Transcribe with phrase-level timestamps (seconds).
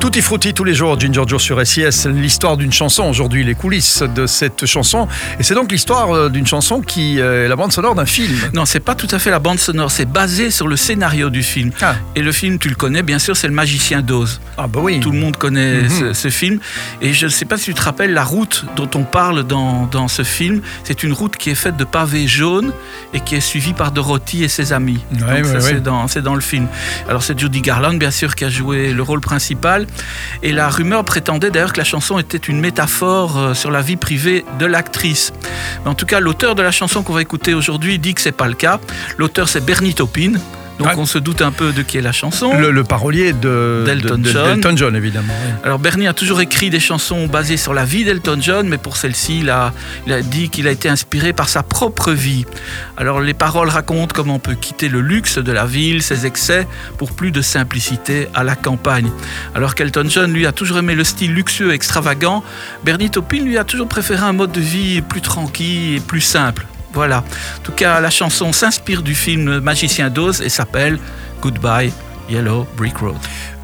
[0.00, 4.02] Tutti frutti tous les jours, Ginger Joe sur SIS, l'histoire d'une chanson, aujourd'hui les coulisses
[4.02, 5.06] de cette chanson.
[5.38, 8.34] Et c'est donc l'histoire euh, d'une chanson qui euh, est la bande sonore d'un film.
[8.54, 11.42] Non, c'est pas tout à fait la bande sonore, c'est basé sur le scénario du
[11.42, 11.70] film.
[11.82, 11.96] Ah.
[12.16, 14.40] Et le film, tu le connais, bien sûr, c'est Le Magicien d'Oz.
[14.56, 15.00] Ah bah oui.
[15.00, 15.90] Tout le monde connaît Mhm.
[15.90, 16.60] ce, ce film.
[17.02, 19.86] Et je ne sais pas si tu te rappelles la route dont on parle dans,
[19.86, 20.62] dans ce film.
[20.82, 22.72] C'est une route qui est faite de pavés jaunes
[23.12, 24.98] et qui est suivie par Dorothy et ses amis.
[25.12, 26.66] Ouais, Donc ouais, c'est dans, c'est dans le film.
[27.06, 29.86] Alors c'est Judy Garland, bien sûr, qui a joué le rôle principal.
[30.42, 33.96] Et la rumeur prétendait d'ailleurs que la chanson était une métaphore euh, sur la vie
[33.96, 35.32] privée de l'actrice.
[35.84, 38.32] Mais en tout cas, l'auteur de la chanson qu'on va écouter aujourd'hui dit que c'est
[38.32, 38.80] pas le cas.
[39.18, 40.34] L'auteur, c'est Bernie Taupin.
[40.80, 40.94] Donc Ouais.
[40.96, 42.56] on se doute un peu de qui est la chanson.
[42.58, 44.46] Le, le parolier de D'Elton de- de- John.
[44.60, 45.34] d'Elton John, évidemment.
[45.44, 45.52] oui.
[45.62, 48.96] Alors Bernie a toujours écrit des chansons basées sur la vie d'Elton John, mais pour
[48.96, 49.74] celle-ci, il a,
[50.06, 52.46] il a dit qu'il a été inspiré par sa propre vie.
[52.96, 56.66] Alors les paroles racontent comment on peut quitter le luxe de la ville, ses excès,
[56.96, 59.10] pour plus de simplicité à la campagne.
[59.54, 62.42] Alors qu'Elton John, lui, a toujours aimé le style luxueux et extravagant,
[62.84, 66.64] Bernie Taupin, lui, a toujours préféré un mode de vie plus tranquille et plus simple.
[66.92, 67.18] Voilà.
[67.18, 70.98] En tout cas, la chanson s'inspire du film Magicien d'Oz et s'appelle
[71.40, 71.92] Goodbye
[72.28, 73.16] Yellow Brick Road.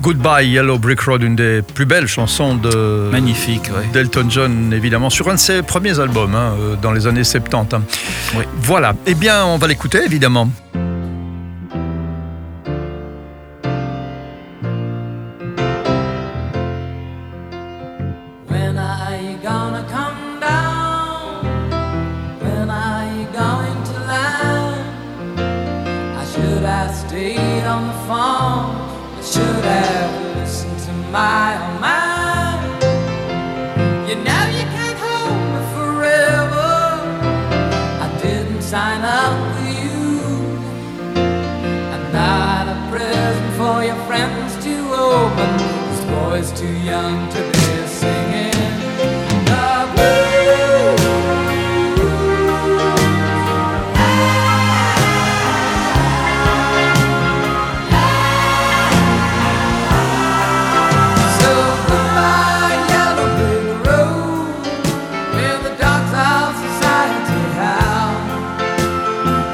[0.02, 3.86] Goodbye Yellow Brick Road, une des plus belles chansons de Magnifique, ouais.
[3.92, 7.74] d'Elton John, évidemment, sur un de ses premiers albums, hein, euh, dans les années 70.
[7.74, 7.82] hein.
[8.36, 8.44] Oui.
[8.60, 8.94] Voilà.
[9.06, 10.50] Eh bien, on va l'écouter, évidemment.
[28.06, 28.76] Phone.
[29.18, 32.62] I should have listened to my own mind.
[34.08, 36.70] You know you can't hold me forever.
[38.04, 40.06] I didn't sign up with you.
[41.94, 45.50] I'm not a present for your friends to open.
[45.88, 47.55] This boy's too young to be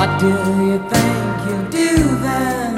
[0.00, 1.92] What do you think you'll do
[2.24, 2.72] then?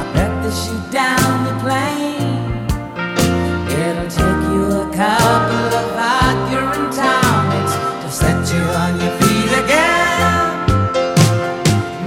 [0.00, 2.66] I bet they shoot down the plane.
[3.70, 10.50] It'll take you a couple of arguing tonics to set you on your feet again.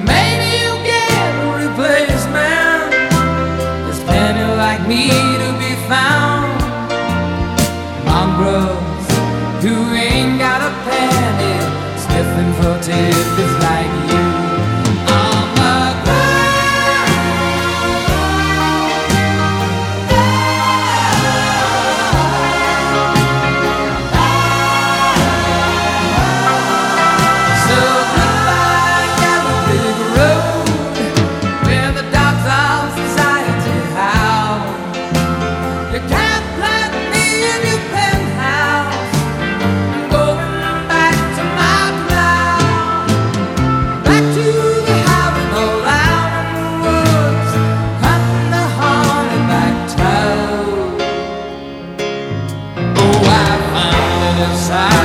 [0.03, 2.91] Maybe you'll get a replacement.
[3.85, 6.51] There's plenty like me to be found.
[8.03, 9.07] Mongrels
[9.63, 11.30] who ain't got a penny,
[12.61, 14.10] comforted with like
[54.51, 55.00] outside.